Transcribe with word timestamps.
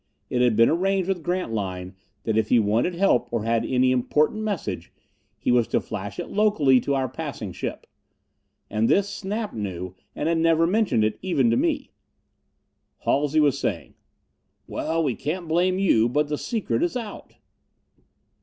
It 0.31 0.41
had 0.41 0.55
been 0.55 0.67
arranged 0.67 1.07
with 1.07 1.21
Grantline 1.21 1.93
that 2.23 2.35
if 2.35 2.49
he 2.49 2.57
wanted 2.57 2.95
help 2.95 3.31
or 3.31 3.43
had 3.43 3.63
any 3.63 3.91
important 3.91 4.41
message, 4.41 4.91
he 5.37 5.51
was 5.51 5.67
to 5.67 5.79
flash 5.79 6.17
it 6.17 6.31
locally 6.31 6.79
to 6.79 6.95
our 6.95 7.07
passing 7.07 7.51
ship. 7.51 7.85
And 8.67 8.89
this 8.89 9.07
Snap 9.07 9.53
knew, 9.53 9.93
and 10.15 10.27
had 10.27 10.39
never 10.39 10.65
mentioned 10.65 11.03
it, 11.03 11.19
even 11.21 11.51
to 11.51 11.55
me. 11.55 11.91
Halsey 13.05 13.39
was 13.39 13.59
saying, 13.59 13.93
"Well, 14.65 15.03
we 15.03 15.13
can't 15.13 15.47
blame 15.47 15.77
you, 15.77 16.09
but 16.09 16.29
the 16.29 16.37
secret 16.39 16.81
is 16.81 16.97
out." 16.97 17.35